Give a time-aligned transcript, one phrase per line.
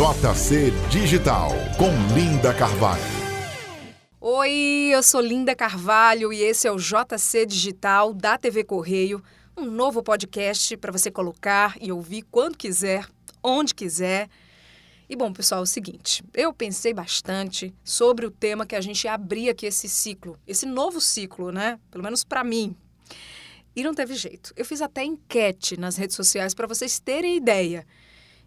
[0.00, 3.02] JC Digital com Linda Carvalho.
[4.18, 9.22] Oi, eu sou Linda Carvalho e esse é o JC Digital da TV Correio,
[9.54, 13.06] um novo podcast para você colocar e ouvir quando quiser,
[13.42, 14.30] onde quiser.
[15.06, 19.06] E bom, pessoal, é o seguinte, eu pensei bastante sobre o tema que a gente
[19.06, 21.78] abrir aqui esse ciclo, esse novo ciclo, né?
[21.90, 22.74] Pelo menos para mim.
[23.76, 24.54] E não teve jeito.
[24.56, 27.86] Eu fiz até enquete nas redes sociais para vocês terem ideia.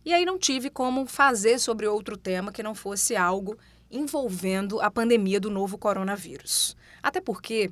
[0.05, 3.57] E aí não tive como fazer sobre outro tema que não fosse algo
[3.89, 6.75] envolvendo a pandemia do novo coronavírus.
[7.01, 7.71] Até porque,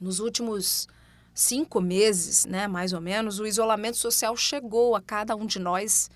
[0.00, 0.86] nos últimos
[1.34, 6.10] cinco meses, né, mais ou menos, o isolamento social chegou a cada um de nós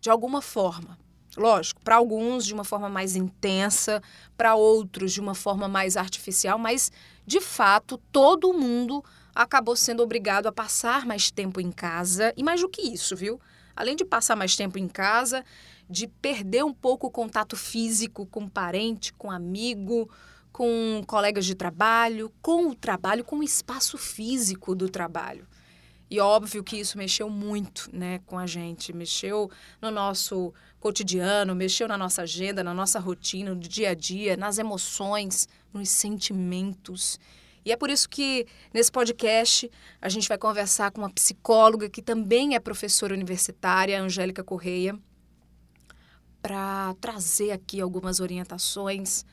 [0.00, 0.98] de alguma forma.
[1.36, 4.02] Lógico, para alguns de uma forma mais intensa,
[4.36, 6.90] para outros de uma forma mais artificial, mas
[7.26, 12.60] de fato todo mundo acabou sendo obrigado a passar mais tempo em casa e mais
[12.60, 13.40] do que isso, viu?
[13.78, 15.44] Além de passar mais tempo em casa,
[15.88, 20.10] de perder um pouco o contato físico com parente, com amigo,
[20.50, 25.46] com colegas de trabalho, com o trabalho, com o espaço físico do trabalho.
[26.10, 29.48] E óbvio que isso mexeu muito né, com a gente, mexeu
[29.80, 34.58] no nosso cotidiano, mexeu na nossa agenda, na nossa rotina, no dia a dia, nas
[34.58, 37.20] emoções, nos sentimentos.
[37.64, 39.70] E é por isso que nesse podcast
[40.00, 44.98] a gente vai conversar com uma psicóloga que também é professora universitária, Angélica Correia,
[46.40, 49.24] para trazer aqui algumas orientações,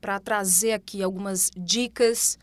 [0.00, 2.38] para trazer aqui algumas dicas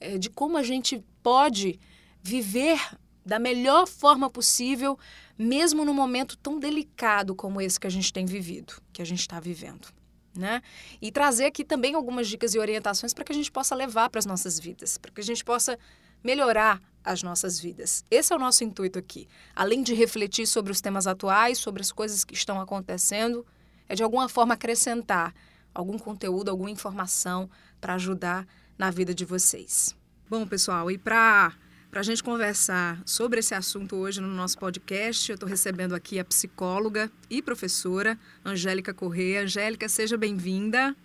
[0.00, 1.78] é, de como a gente pode
[2.22, 2.78] viver
[3.24, 4.98] da melhor forma possível,
[5.38, 9.20] mesmo num momento tão delicado como esse que a gente tem vivido, que a gente
[9.20, 9.88] está vivendo
[10.34, 10.62] né?
[11.00, 14.18] E trazer aqui também algumas dicas e orientações para que a gente possa levar para
[14.18, 15.78] as nossas vidas, para que a gente possa
[16.22, 18.04] melhorar as nossas vidas.
[18.10, 19.28] Esse é o nosso intuito aqui.
[19.54, 23.44] Além de refletir sobre os temas atuais, sobre as coisas que estão acontecendo,
[23.88, 25.34] é de alguma forma acrescentar
[25.74, 28.46] algum conteúdo, alguma informação para ajudar
[28.78, 29.96] na vida de vocês.
[30.28, 31.52] Bom, pessoal, e para
[31.92, 36.18] para a gente conversar sobre esse assunto hoje no nosso podcast, eu estou recebendo aqui
[36.18, 39.42] a psicóloga e professora Angélica Corrêa.
[39.42, 40.96] Angélica, seja bem-vinda.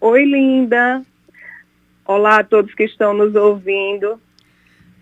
[0.00, 1.02] Oi, linda.
[2.06, 4.18] Olá a todos que estão nos ouvindo.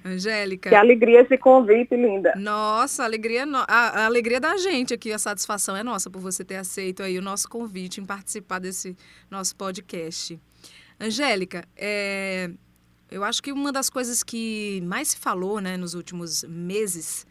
[0.04, 0.68] Angélica.
[0.68, 2.34] Que alegria esse convite, linda.
[2.34, 6.44] Nossa, a alegria, a, a, alegria da gente aqui, a satisfação é nossa por você
[6.44, 8.96] ter aceito aí o nosso convite em participar desse
[9.30, 10.36] nosso podcast.
[11.00, 12.50] Angélica, é,
[13.14, 17.24] eu acho que uma das coisas que mais se falou né, nos últimos meses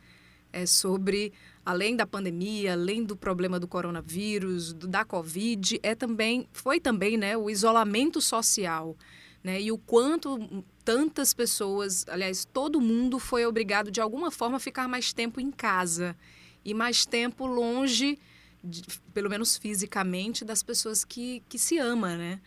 [0.54, 1.34] é sobre,
[1.66, 7.18] além da pandemia, além do problema do coronavírus, do, da Covid, é também, foi também
[7.18, 8.96] né, o isolamento social.
[9.44, 14.62] Né, e o quanto tantas pessoas, aliás, todo mundo foi obrigado de alguma forma a
[14.62, 16.16] ficar mais tempo em casa
[16.64, 18.18] e mais tempo longe,
[18.64, 18.84] de,
[19.14, 22.40] pelo menos fisicamente, das pessoas que, que se ama, né?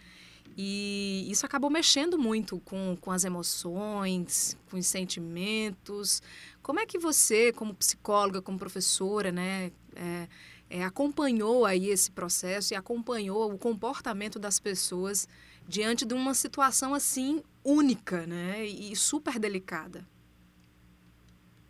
[0.56, 6.22] E isso acabou mexendo muito com, com as emoções, com os sentimentos.
[6.62, 10.28] Como é que você, como psicóloga, como professora, né, é,
[10.71, 15.28] é, acompanhou aí esse processo e acompanhou o comportamento das pessoas
[15.69, 20.06] diante de uma situação assim única, né, e super delicada?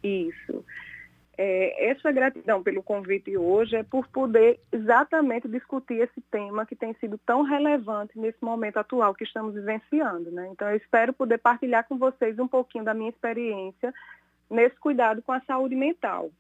[0.05, 0.65] Isso.
[1.39, 6.95] É, essa gratidão pelo convite hoje é por poder exatamente discutir esse tema que tem
[6.95, 10.31] sido tão relevante nesse momento atual que estamos vivenciando.
[10.31, 10.49] Né?
[10.51, 13.93] Então, eu espero poder partilhar com vocês um pouquinho da minha experiência
[14.49, 16.31] nesse cuidado com a saúde mental.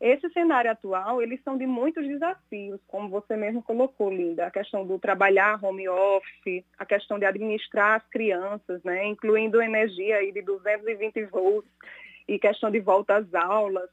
[0.00, 4.84] Esse cenário atual, eles são de muitos desafios, como você mesmo colocou, Linda, a questão
[4.84, 10.42] do trabalhar home office, a questão de administrar as crianças, né, incluindo energia aí de
[10.42, 11.70] 220 volts
[12.28, 13.88] e questão de volta às aulas,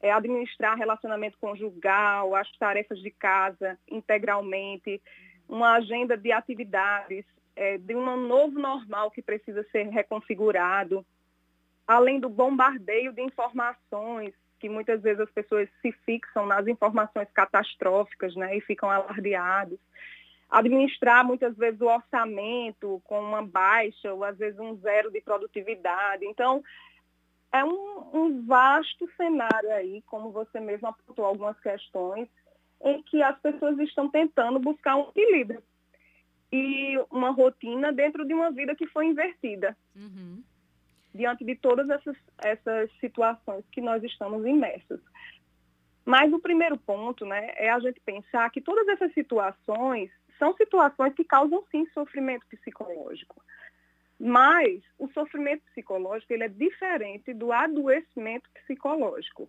[0.00, 5.00] é, administrar relacionamento conjugal, as tarefas de casa integralmente,
[5.48, 7.24] uma agenda de atividades,
[7.54, 11.04] é, de um novo normal que precisa ser reconfigurado,
[11.86, 18.34] além do bombardeio de informações, que muitas vezes as pessoas se fixam nas informações catastróficas
[18.36, 19.78] né, e ficam alardeados.
[20.48, 26.24] Administrar muitas vezes o orçamento com uma baixa ou às vezes um zero de produtividade.
[26.26, 26.62] Então,
[27.52, 32.28] é um, um vasto cenário aí, como você mesmo apontou algumas questões,
[32.82, 35.62] em que as pessoas estão tentando buscar um equilíbrio
[36.52, 39.76] e uma rotina dentro de uma vida que foi invertida.
[39.94, 40.42] Uhum.
[41.14, 45.00] Diante de todas essas, essas situações que nós estamos imersos.
[46.04, 51.14] Mas o primeiro ponto né, é a gente pensar que todas essas situações são situações
[51.14, 53.42] que causam sim sofrimento psicológico.
[54.20, 59.48] Mas o sofrimento psicológico ele é diferente do adoecimento psicológico.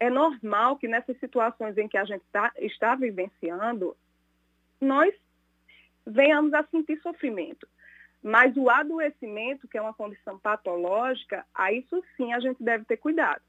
[0.00, 3.96] é normal que nessas situações em que a gente tá, está vivenciando,
[4.80, 5.12] nós
[6.06, 7.66] venhamos a sentir sofrimento.
[8.22, 12.96] Mas o adoecimento, que é uma condição patológica, a isso sim a gente deve ter
[12.96, 13.42] cuidado.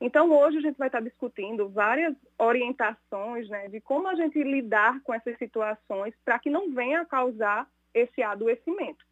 [0.00, 5.00] Então, hoje a gente vai estar discutindo várias orientações né, de como a gente lidar
[5.02, 9.04] com essas situações para que não venha a causar esse adoecimento.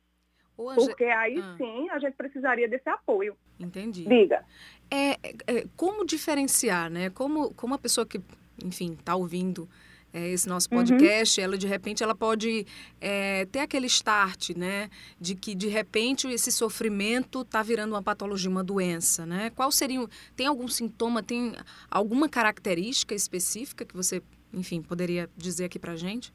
[0.63, 1.55] Porque aí ah.
[1.57, 3.37] sim a gente precisaria desse apoio.
[3.59, 4.05] Entendi.
[4.05, 4.45] Diga.
[4.91, 5.13] É,
[5.47, 7.11] é, como diferenciar, né?
[7.11, 8.21] Como, como a pessoa que,
[8.63, 9.69] enfim, está ouvindo
[10.13, 10.79] é, esse nosso uhum.
[10.79, 11.45] podcast, uhum.
[11.45, 12.67] ela de repente ela pode
[13.01, 18.51] é, ter aquele start, né, de que de repente esse sofrimento está virando uma patologia,
[18.51, 19.51] uma doença, né?
[19.51, 20.07] Qual seria,
[20.37, 21.55] tem algum sintoma, tem
[21.91, 24.23] alguma característica específica que você,
[24.53, 26.33] enfim, poderia dizer aqui para gente?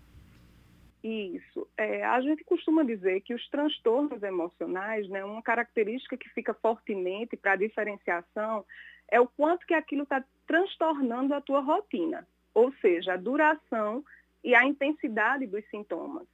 [1.03, 1.67] Isso.
[1.77, 7.37] É, a gente costuma dizer que os transtornos emocionais, né, uma característica que fica fortemente
[7.37, 8.65] para a diferenciação
[9.09, 12.27] é o quanto que aquilo está transtornando a tua rotina
[12.57, 14.03] ou seja, a duração
[14.43, 16.27] e a intensidade dos sintomas.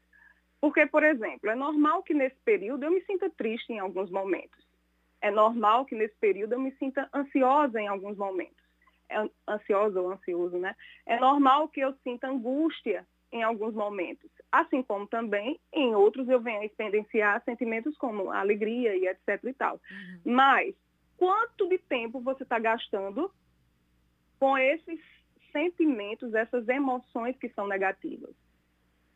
[0.62, 4.66] Porque, por exemplo, é normal que nesse período eu me sinta triste em alguns momentos.
[5.20, 8.64] É normal que nesse período eu me sinta ansiosa em alguns momentos.
[9.10, 10.74] É ansiosa ou ansioso, né?
[11.06, 14.30] É normal que eu sinta angústia em alguns momentos.
[14.52, 19.54] Assim como também em outros eu venho a experienciar sentimentos como alegria e etc e
[19.54, 19.82] tal.
[19.92, 20.34] Uhum.
[20.34, 20.76] Mas
[21.18, 23.32] quanto de tempo você está gastando
[24.40, 25.00] com esses
[25.52, 28.36] sentimentos, essas emoções que são negativas.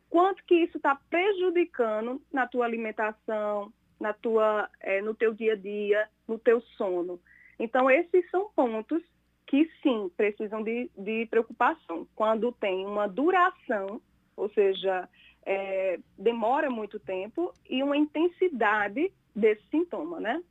[0.10, 5.56] Quanto que isso está prejudicando na tua alimentação, na tua, é, no teu dia a
[5.56, 7.19] dia, no teu sono.
[7.60, 9.04] Então, esses são pontos
[9.47, 12.05] que sim precisam de, de preocupação.
[12.15, 14.01] Quando tem uma duração,
[14.35, 15.09] ou seja,
[15.45, 20.44] é, demora muito tempo, e uma intensidade desse sintoma, né?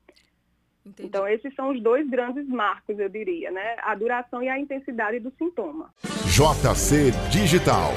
[0.85, 1.09] Entendi.
[1.09, 3.77] Então, esses são os dois grandes marcos, eu diria, né?
[3.81, 5.93] A duração e a intensidade do sintoma.
[6.27, 7.91] JC Digital.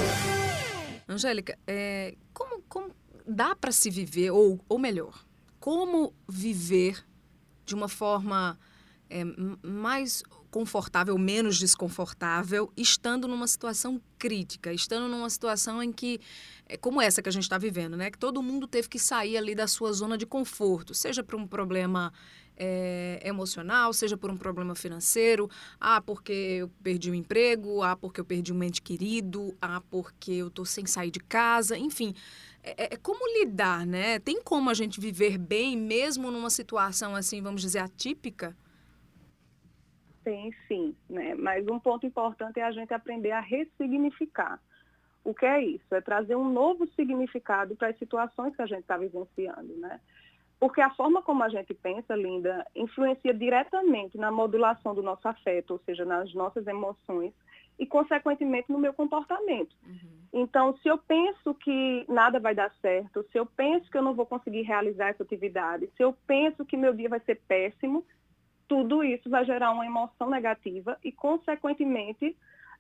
[1.08, 2.92] Angélica, é, como, como
[3.26, 5.24] dá para se viver, ou, ou melhor,
[5.60, 7.06] como viver
[7.64, 8.60] de uma forma
[9.10, 9.24] é,
[9.64, 16.20] mais confortável, menos desconfortável, estando numa situação crítica, estando numa situação em que,
[16.68, 18.12] é, como essa que a gente está vivendo, né?
[18.12, 21.48] Que todo mundo teve que sair ali da sua zona de conforto, seja por um
[21.48, 22.12] problema
[22.60, 25.50] é, emocional, seja por um problema financeiro,
[25.80, 30.34] ah, porque eu perdi o emprego, ah, porque eu perdi um ente querido, ah, porque
[30.34, 32.14] eu estou sem sair de casa, enfim.
[32.62, 34.20] É, é, é, como lidar, né?
[34.20, 38.56] Tem como a gente viver bem mesmo numa situação assim, vamos dizer, atípica?
[40.30, 41.34] Tem sim, né?
[41.34, 44.62] Mas um ponto importante é a gente aprender a ressignificar.
[45.24, 45.96] O que é isso?
[45.96, 50.00] É trazer um novo significado para as situações que a gente está vivenciando, né?
[50.60, 55.72] Porque a forma como a gente pensa, Linda, influencia diretamente na modulação do nosso afeto,
[55.72, 57.34] ou seja, nas nossas emoções
[57.80, 59.76] e, consequentemente, no meu comportamento.
[59.84, 60.20] Uhum.
[60.32, 64.14] Então, se eu penso que nada vai dar certo, se eu penso que eu não
[64.14, 68.06] vou conseguir realizar essa atividade, se eu penso que meu dia vai ser péssimo,
[68.70, 72.38] tudo isso vai gerar uma emoção negativa e, consequentemente,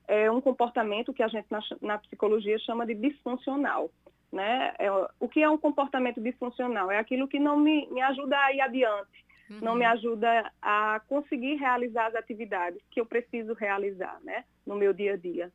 [0.07, 3.89] é um comportamento que a gente na, na psicologia chama de disfuncional.
[4.31, 4.73] Né?
[4.77, 4.89] É,
[5.19, 6.91] o que é um comportamento disfuncional?
[6.91, 9.57] É aquilo que não me, me ajuda a ir adiante, uhum.
[9.61, 14.45] não me ajuda a conseguir realizar as atividades que eu preciso realizar né?
[14.65, 15.51] no meu dia a dia.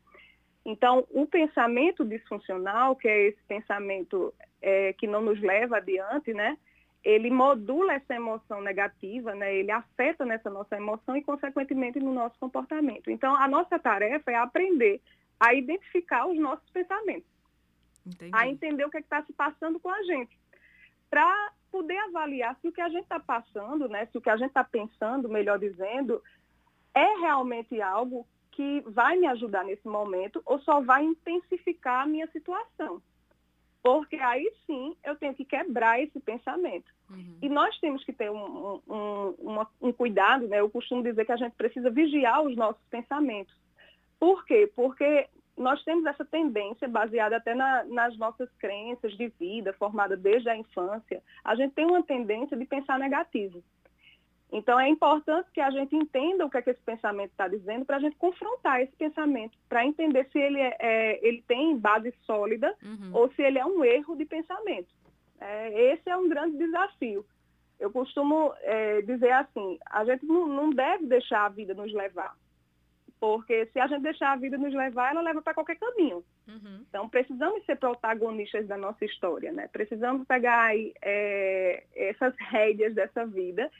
[0.67, 6.57] Então, o pensamento disfuncional, que é esse pensamento é, que não nos leva adiante, né?
[7.05, 9.55] Ele modula essa emoção negativa, né?
[9.55, 13.11] ele afeta nessa nossa emoção e, consequentemente, no nosso comportamento.
[13.11, 15.03] Então, a nossa tarefa é aprender
[15.39, 17.35] a identificar os nossos pensamentos.
[18.07, 18.31] Entendi.
[18.35, 20.39] a entender o que é está se passando com a gente.
[21.09, 24.37] Para poder avaliar se o que a gente está passando, né, se o que a
[24.37, 26.23] gente está pensando, melhor dizendo,
[26.95, 32.27] é realmente algo que vai me ajudar nesse momento ou só vai intensificar a minha
[32.29, 33.03] situação.
[33.85, 36.91] Porque aí sim eu tenho que quebrar esse pensamento.
[37.11, 37.37] Uhum.
[37.43, 40.59] E nós temos que ter um, um, um, um cuidado, né?
[40.59, 43.55] Eu costumo dizer que a gente precisa vigiar os nossos pensamentos.
[44.19, 44.73] Por quê?
[44.75, 50.49] Porque nós temos essa tendência, baseada até na, nas nossas crenças de vida, formada desde
[50.49, 53.63] a infância, a gente tem uma tendência de pensar negativo.
[54.53, 57.85] Então, é importante que a gente entenda o que, é que esse pensamento está dizendo
[57.85, 62.15] para a gente confrontar esse pensamento, para entender se ele, é, é, ele tem base
[62.23, 63.11] sólida uhum.
[63.13, 64.89] ou se ele é um erro de pensamento.
[65.41, 67.27] É, esse é um grande desafio.
[67.81, 72.35] Eu costumo é, dizer assim, a gente não, não deve deixar a vida nos levar.
[73.19, 76.25] Porque se a gente deixar a vida nos levar, ela leva para qualquer caminho.
[76.47, 76.85] Uhum.
[76.89, 79.69] Então, precisamos ser protagonistas da nossa história, né?
[79.73, 83.71] Precisamos pegar aí, é, essas rédeas dessa vida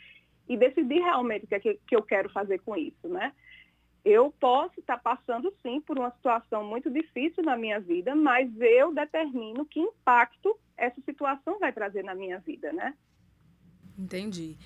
[0.49, 3.33] e decidir realmente o que, é que, que eu quero fazer com isso, né?
[4.05, 8.93] Eu posso estar passando, sim, por uma situação muito difícil na minha vida, mas eu
[8.93, 12.95] determino que impacto essa situação vai trazer na minha vida, né?
[13.99, 14.59] Entendi.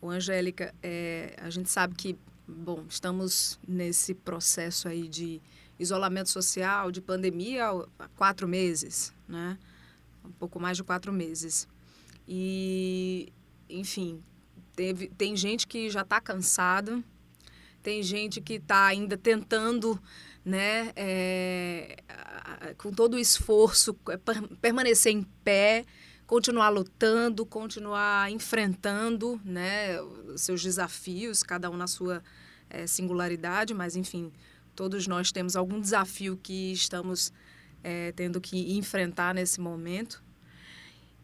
[0.00, 5.40] O Angélica, é, a gente sabe que, bom, estamos nesse processo aí de
[5.78, 9.58] isolamento social, de pandemia há quatro meses, né?
[10.24, 11.68] Um pouco mais de quatro meses.
[12.28, 13.32] E,
[13.68, 14.22] enfim,
[14.74, 17.02] teve, tem gente que já está cansada,
[17.82, 20.00] tem gente que está ainda tentando,
[20.44, 22.02] né, é,
[22.78, 24.18] com todo o esforço, é,
[24.60, 25.84] permanecer em pé,
[26.26, 29.98] continuar lutando, continuar enfrentando, né,
[30.36, 32.22] seus desafios, cada um na sua
[32.70, 34.32] é, singularidade, mas enfim,
[34.74, 37.32] todos nós temos algum desafio que estamos
[37.82, 40.23] é, tendo que enfrentar nesse momento.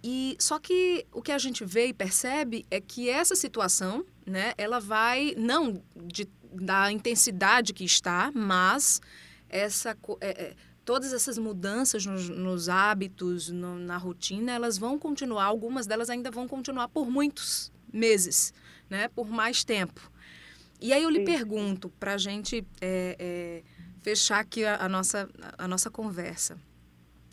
[0.03, 4.55] E só que o que a gente vê e percebe é que essa situação, né,
[4.57, 9.01] ela vai não de da intensidade que está, mas
[9.49, 15.45] essa, é, é, todas essas mudanças nos, nos hábitos, no, na rotina, elas vão continuar,
[15.45, 18.53] algumas delas ainda vão continuar por muitos meses,
[18.89, 19.09] né?
[19.09, 20.11] por mais tempo.
[20.81, 23.63] E aí eu lhe pergunto, para a gente é, é,
[24.03, 25.29] fechar aqui a, a, nossa,
[25.59, 26.59] a nossa conversa,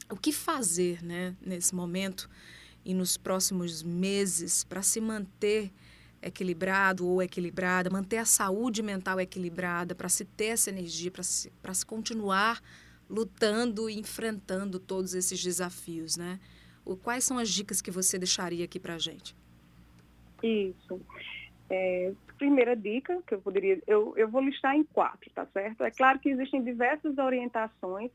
[0.09, 2.29] o que fazer né, nesse momento
[2.87, 5.73] e nos próximos meses para se manter
[6.21, 11.51] equilibrado ou equilibrada, manter a saúde mental equilibrada, para se ter essa energia, para se,
[11.73, 12.61] se continuar
[13.09, 16.39] lutando e enfrentando todos esses desafios, né?
[16.85, 19.35] O, quais são as dicas que você deixaria aqui para a gente?
[20.41, 21.01] Isso.
[21.69, 25.83] É, primeira dica que eu poderia, eu, eu vou listar em quatro, tá certo?
[25.83, 28.11] É claro que existem diversas orientações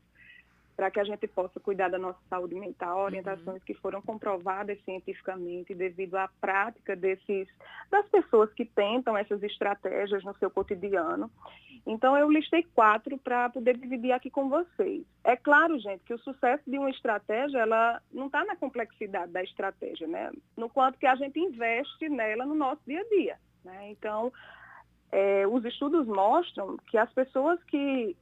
[0.75, 3.03] para que a gente possa cuidar da nossa saúde mental, uhum.
[3.03, 3.65] orientações uhum.
[3.65, 7.47] que foram comprovadas cientificamente devido à prática desses
[7.91, 11.29] das pessoas que tentam essas estratégias no seu cotidiano.
[11.85, 15.03] Então eu listei quatro para poder dividir aqui com vocês.
[15.23, 19.43] É claro, gente, que o sucesso de uma estratégia ela não está na complexidade da
[19.43, 20.31] estratégia, né?
[20.55, 23.37] No quanto que a gente investe nela no nosso dia a dia.
[23.63, 23.91] Né?
[23.91, 24.31] Então
[25.11, 28.17] é, os estudos mostram que as pessoas que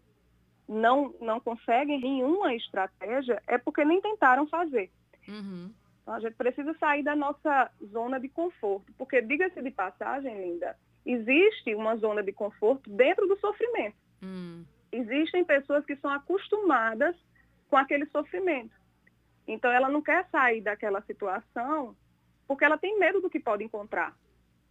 [0.72, 4.90] não, não conseguem nenhuma estratégia, é porque nem tentaram fazer.
[5.28, 5.70] Uhum.
[6.02, 10.78] Então, a gente precisa sair da nossa zona de conforto, porque, diga-se de passagem, Linda,
[11.06, 13.98] existe uma zona de conforto dentro do sofrimento.
[14.24, 14.66] Uhum.
[14.94, 17.16] Existem pessoas que são acostumadas
[17.70, 18.74] com aquele sofrimento.
[19.46, 21.96] Então, ela não quer sair daquela situação
[22.48, 24.16] porque ela tem medo do que pode encontrar.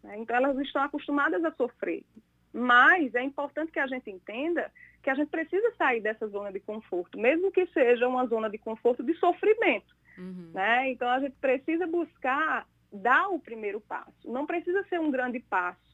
[0.03, 0.17] Né?
[0.19, 2.05] Então, elas estão acostumadas a sofrer.
[2.53, 4.71] Mas é importante que a gente entenda
[5.03, 8.59] que a gente precisa sair dessa zona de conforto, mesmo que seja uma zona de
[8.59, 9.95] conforto de sofrimento.
[10.19, 10.51] Uhum.
[10.53, 10.91] Né?
[10.91, 14.13] Então a gente precisa buscar dar o primeiro passo.
[14.31, 15.91] Não precisa ser um grande passo.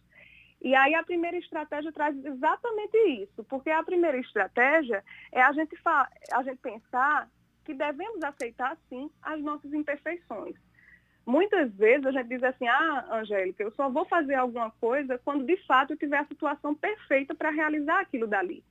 [0.60, 5.76] E aí a primeira estratégia traz exatamente isso, porque a primeira estratégia é a gente,
[6.32, 7.28] a gente pensar
[7.64, 10.56] que devemos aceitar sim as nossas imperfeições.
[11.26, 15.44] Muitas vezes a gente diz assim, ah, Angélica, eu só vou fazer alguma coisa quando
[15.44, 18.62] de fato eu tiver a situação perfeita para realizar aquilo dali.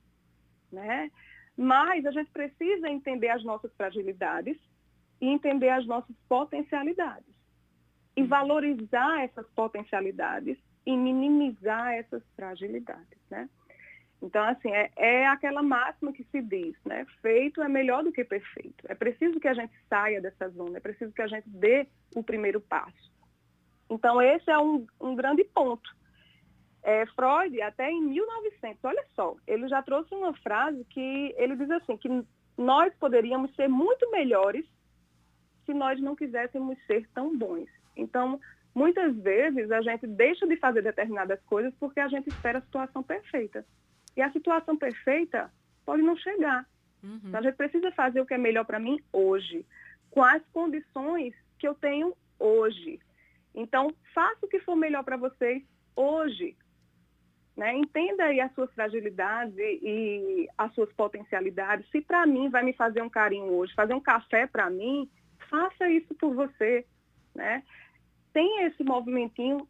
[0.72, 1.10] Né?
[1.54, 4.56] Mas a gente precisa entender as nossas fragilidades
[5.20, 7.36] e entender as nossas potencialidades.
[8.16, 8.28] E uhum.
[8.28, 13.18] valorizar essas potencialidades e minimizar essas fragilidades.
[13.28, 13.50] Né?
[14.22, 17.06] Então, assim, é, é, aquela máxima que se diz, né?
[17.20, 18.84] Feito é melhor do que perfeito.
[18.88, 22.22] É preciso que a gente saia dessa zona, é preciso que a gente dê o
[22.22, 23.12] primeiro passo.
[23.90, 25.94] Então, esse é um, um grande ponto.
[26.82, 31.70] É, Freud, até em 1900, olha só, ele já trouxe uma frase que ele diz
[31.70, 32.08] assim, que
[32.56, 34.64] nós poderíamos ser muito melhores
[35.64, 37.68] se nós não quiséssemos ser tão bons.
[37.96, 38.40] Então,
[38.74, 43.02] muitas vezes a gente deixa de fazer determinadas coisas porque a gente espera a situação
[43.02, 43.66] perfeita.
[44.16, 45.52] E a situação perfeita
[45.84, 46.66] pode não chegar.
[47.02, 47.20] Uhum.
[47.24, 49.64] Então, a gente precisa fazer o que é melhor para mim hoje,
[50.10, 52.98] com as condições que eu tenho hoje.
[53.54, 55.62] Então, faça o que for melhor para vocês
[55.94, 56.56] hoje.
[57.56, 57.74] Né?
[57.74, 61.88] Entenda aí as suas fragilidades e, e as suas potencialidades.
[61.90, 65.08] Se para mim vai me fazer um carinho hoje, fazer um café para mim,
[65.48, 66.84] faça isso por você.
[67.34, 67.62] Né?
[68.32, 69.66] Tenha esse movimentinho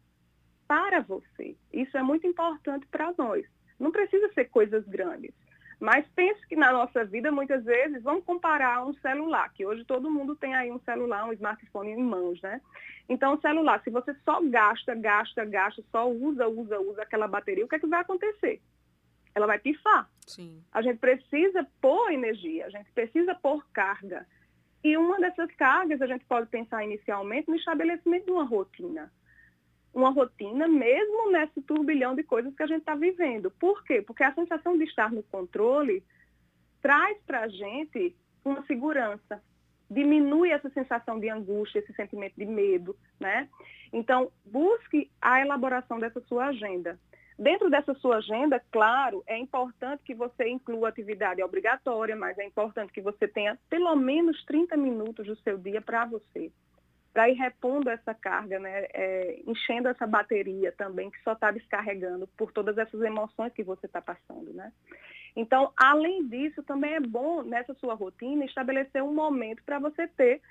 [0.67, 1.55] para você.
[1.71, 3.45] Isso é muito importante para nós.
[3.79, 5.33] Não precisa ser coisas grandes.
[5.79, 10.09] Mas pense que na nossa vida, muitas vezes, vamos comparar um celular, que hoje todo
[10.09, 12.59] mundo tem aí um celular, um smartphone em mãos, né?
[13.07, 17.63] Então, o celular, se você só gasta, gasta, gasta, só usa, usa, usa aquela bateria,
[17.63, 18.59] o que é que vai acontecer?
[19.35, 20.09] Ela vai pifar.
[20.25, 20.63] Sim.
[20.71, 24.25] A gente precisa pôr energia, a gente precisa pôr carga.
[24.83, 29.11] E uma dessas cargas a gente pode pensar inicialmente no estabelecimento de uma rotina
[29.97, 33.49] uma rotina, mesmo nesse turbilhão de coisas que a gente está vivendo.
[33.51, 34.01] Por quê?
[34.01, 36.03] Porque a sensação de estar no controle
[36.81, 39.41] traz para a gente uma segurança,
[39.89, 43.49] diminui essa sensação de angústia, esse sentimento de medo, né?
[43.91, 46.99] Então, busque a elaboração dessa sua agenda.
[47.39, 52.93] Dentro dessa sua agenda, claro, é importante que você inclua atividade obrigatória, mas é importante
[52.93, 56.51] que você tenha pelo menos 30 minutos do seu dia para você
[57.17, 58.85] para ir repondo essa carga, né?
[58.93, 63.87] É, enchendo essa bateria também, que só está descarregando por todas essas emoções que você
[63.87, 64.53] está passando.
[64.53, 64.71] Né?
[65.35, 70.43] Então, além disso, também é bom nessa sua rotina estabelecer um momento para você ter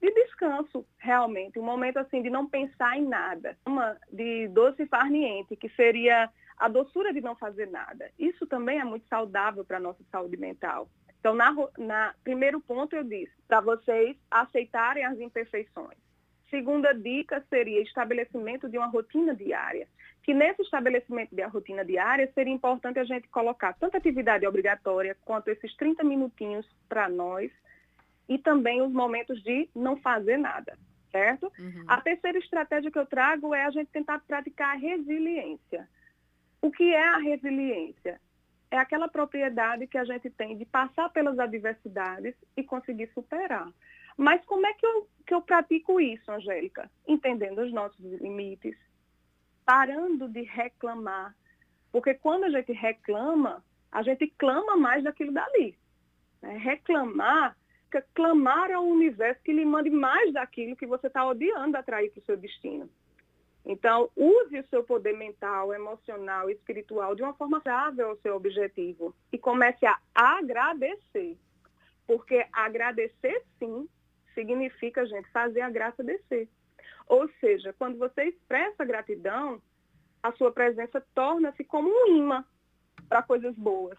[0.00, 5.56] de descanso, realmente, um momento assim de não pensar em nada, uma de doce farniente,
[5.56, 8.10] que seria a doçura de não fazer nada.
[8.18, 10.88] Isso também é muito saudável para a nossa saúde mental.
[11.20, 16.02] Então, na, na primeiro ponto eu disse, para vocês aceitarem as imperfeições.
[16.54, 19.88] Segunda dica seria estabelecimento de uma rotina diária.
[20.22, 25.48] Que nesse estabelecimento da rotina diária seria importante a gente colocar tanto atividade obrigatória quanto
[25.48, 27.50] esses 30 minutinhos para nós
[28.28, 30.78] e também os momentos de não fazer nada,
[31.10, 31.52] certo?
[31.58, 31.84] Uhum.
[31.88, 35.88] A terceira estratégia que eu trago é a gente tentar praticar a resiliência.
[36.62, 38.20] O que é a resiliência?
[38.70, 43.68] É aquela propriedade que a gente tem de passar pelas adversidades e conseguir superar.
[44.16, 46.90] Mas como é que eu, que eu pratico isso, Angélica?
[47.06, 48.76] Entendendo os nossos limites,
[49.64, 51.34] parando de reclamar.
[51.90, 55.76] Porque quando a gente reclama, a gente clama mais daquilo dali.
[56.42, 56.56] Né?
[56.58, 57.56] Reclamar,
[58.14, 62.24] clamar ao universo que lhe mande mais daquilo que você está odiando atrair para o
[62.24, 62.88] seu destino.
[63.66, 69.14] Então, use o seu poder mental, emocional espiritual de uma forma favorável ao seu objetivo
[69.32, 71.38] e comece a agradecer.
[72.06, 73.88] Porque agradecer, sim,
[74.34, 76.48] significa, gente, fazer a graça descer.
[77.06, 79.60] Ou seja, quando você expressa gratidão,
[80.22, 82.44] a sua presença torna-se como um imã
[83.08, 83.98] para coisas boas.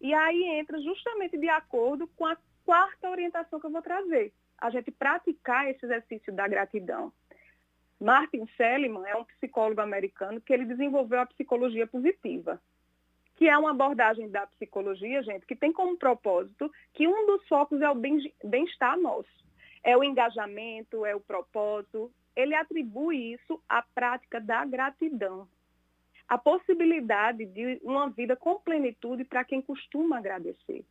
[0.00, 4.32] E aí entra justamente de acordo com a quarta orientação que eu vou trazer.
[4.58, 7.12] A gente praticar esse exercício da gratidão.
[8.00, 12.60] Martin Seligman é um psicólogo americano que ele desenvolveu a psicologia positiva,
[13.36, 17.80] que é uma abordagem da psicologia, gente, que tem como propósito que um dos focos
[17.80, 19.44] é o bem-estar nosso
[19.84, 22.10] é o engajamento, é o propósito.
[22.34, 25.46] Ele atribui isso à prática da gratidão.
[26.26, 30.84] A possibilidade de uma vida com plenitude para quem costuma agradecer.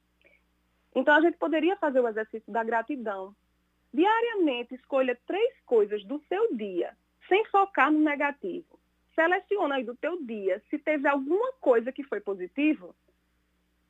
[0.95, 3.35] Então, a gente poderia fazer o exercício da gratidão.
[3.91, 6.95] Diariamente, escolha três coisas do seu dia,
[7.27, 8.79] sem focar no negativo.
[9.15, 12.95] Seleciona aí do teu dia se teve alguma coisa que foi positivo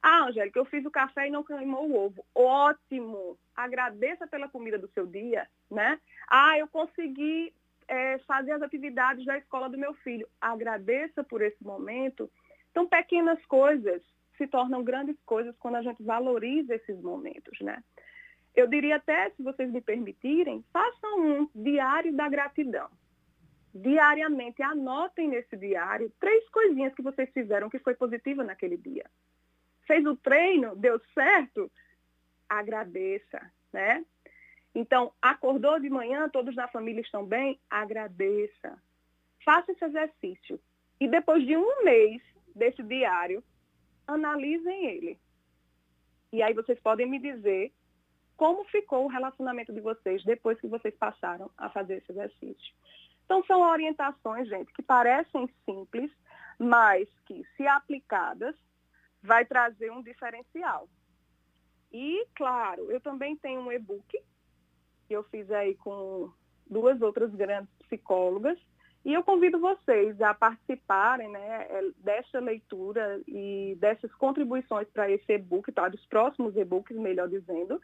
[0.05, 2.25] ah, Angélica, eu fiz o café e não queimou o ovo.
[2.35, 3.37] Ótimo!
[3.55, 5.97] Agradeça pela comida do seu dia, né?
[6.27, 7.53] Ah, eu consegui
[7.87, 10.27] é, fazer as atividades da escola do meu filho.
[10.41, 12.29] Agradeça por esse momento.
[12.69, 14.03] Então, pequenas coisas
[14.37, 17.81] se tornam grandes coisas quando a gente valoriza esses momentos, né?
[18.53, 22.89] Eu diria até, se vocês me permitirem, façam um diário da gratidão.
[23.73, 29.05] Diariamente, anotem nesse diário três coisinhas que vocês fizeram que foi positiva naquele dia
[29.85, 31.71] fez o treino, deu certo,
[32.49, 34.05] agradeça, né?
[34.75, 38.81] Então, acordou de manhã, todos na família estão bem, agradeça.
[39.45, 40.59] Faça esse exercício.
[40.99, 42.21] E depois de um mês
[42.55, 43.43] desse diário,
[44.07, 45.19] analisem ele.
[46.31, 47.71] E aí vocês podem me dizer
[48.35, 52.73] como ficou o relacionamento de vocês depois que vocês passaram a fazer esse exercício.
[53.25, 56.11] Então, são orientações, gente, que parecem simples,
[56.59, 58.55] mas que, se aplicadas,
[59.23, 60.87] vai trazer um diferencial.
[61.91, 64.19] E, claro, eu também tenho um e-book
[65.07, 66.31] que eu fiz aí com
[66.69, 68.57] duas outras grandes psicólogas.
[69.05, 75.33] E eu convido vocês a participarem né, é, dessa leitura e dessas contribuições para esse
[75.33, 75.89] e-book, tá?
[75.89, 77.81] dos próximos e-books, melhor dizendo.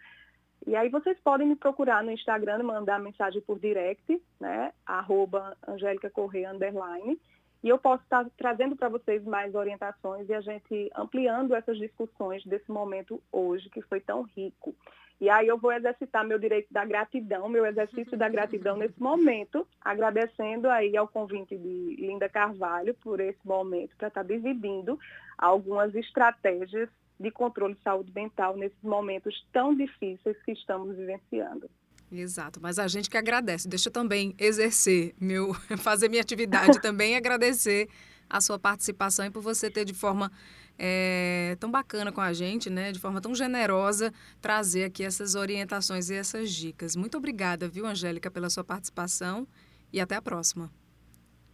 [0.65, 4.73] E aí vocês podem me procurar no Instagram, mandar mensagem por direct, né?
[4.85, 7.19] Arroba Angélica Correia, underline.
[7.63, 12.43] E eu posso estar trazendo para vocês mais orientações e a gente ampliando essas discussões
[12.45, 14.73] desse momento hoje, que foi tão rico.
[15.19, 19.67] E aí eu vou exercitar meu direito da gratidão, meu exercício da gratidão nesse momento,
[19.81, 24.97] agradecendo aí ao convite de Linda Carvalho por esse momento, para estar dividindo
[25.37, 31.69] algumas estratégias de controle de saúde mental nesses momentos tão difíceis que estamos vivenciando.
[32.11, 33.67] Exato, mas a gente que agradece.
[33.67, 37.87] Deixa eu também exercer meu, fazer minha atividade também e agradecer
[38.29, 40.31] a sua participação e por você ter de forma
[40.77, 42.91] é, tão bacana com a gente, né?
[42.91, 46.95] De forma tão generosa, trazer aqui essas orientações e essas dicas.
[46.95, 49.47] Muito obrigada, viu, Angélica, pela sua participação
[49.91, 50.71] e até a próxima.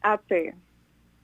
[0.01, 0.55] Até.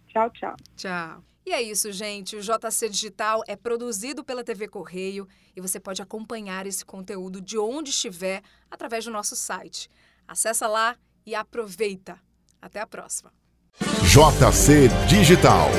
[0.08, 0.56] Tchau, tchau.
[0.76, 1.31] Tchau.
[1.46, 2.36] E é isso, gente.
[2.36, 7.58] O JC Digital é produzido pela TV Correio e você pode acompanhar esse conteúdo de
[7.58, 9.90] onde estiver através do nosso site.
[10.28, 12.20] Acesse lá e aproveita.
[12.62, 13.34] Até a próxima.
[14.04, 15.70] JC Digital